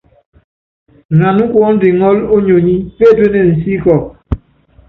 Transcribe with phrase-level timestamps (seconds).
[1.15, 4.07] Ngana kuɔ́ndu iŋɔ́lɔ ónyonyí, pétuénen sí kɔkɔ.